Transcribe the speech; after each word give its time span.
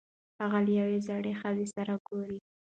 هغه 0.41 0.59
له 0.65 0.71
یوې 0.79 0.97
زړې 1.07 1.33
ښځې 1.41 1.65
سره 1.75 1.93
ګوري. 2.07 2.39